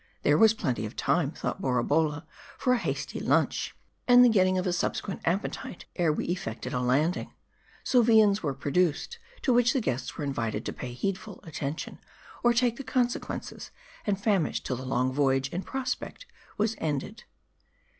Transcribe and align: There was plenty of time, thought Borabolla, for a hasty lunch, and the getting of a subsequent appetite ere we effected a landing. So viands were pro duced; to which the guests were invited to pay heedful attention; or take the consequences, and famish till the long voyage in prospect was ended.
There 0.23 0.35
was 0.35 0.55
plenty 0.55 0.83
of 0.87 0.95
time, 0.95 1.29
thought 1.29 1.61
Borabolla, 1.61 2.25
for 2.57 2.73
a 2.73 2.79
hasty 2.79 3.19
lunch, 3.19 3.75
and 4.07 4.25
the 4.25 4.29
getting 4.29 4.57
of 4.57 4.65
a 4.65 4.73
subsequent 4.73 5.21
appetite 5.25 5.85
ere 5.95 6.11
we 6.11 6.25
effected 6.25 6.73
a 6.73 6.79
landing. 6.79 7.31
So 7.83 8.01
viands 8.01 8.41
were 8.41 8.55
pro 8.55 8.71
duced; 8.71 9.19
to 9.43 9.53
which 9.53 9.73
the 9.73 9.79
guests 9.79 10.17
were 10.17 10.23
invited 10.23 10.65
to 10.65 10.73
pay 10.73 10.91
heedful 10.93 11.39
attention; 11.43 11.99
or 12.41 12.51
take 12.51 12.77
the 12.77 12.83
consequences, 12.83 13.69
and 14.07 14.19
famish 14.19 14.63
till 14.63 14.77
the 14.77 14.85
long 14.85 15.13
voyage 15.13 15.49
in 15.49 15.61
prospect 15.61 16.25
was 16.57 16.73
ended. 16.79 17.25